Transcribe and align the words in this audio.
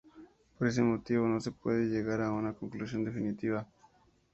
Por 0.57 0.65
ese 0.67 0.81
motivo, 0.81 1.27
no 1.27 1.39
se 1.39 1.51
puede 1.51 1.85
llegar 1.85 2.21
a 2.21 2.31
una 2.31 2.53
conclusión 2.53 3.03
definitiva. 3.05 3.67